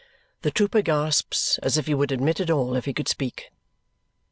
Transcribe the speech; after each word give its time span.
The 0.41 0.49
trooper 0.49 0.81
gasps 0.81 1.59
as 1.61 1.77
if 1.77 1.85
he 1.85 1.93
would 1.93 2.11
admit 2.11 2.39
it 2.39 2.49
all 2.49 2.75
if 2.75 2.85
he 2.85 2.93
could 2.93 3.07
speak. 3.07 3.51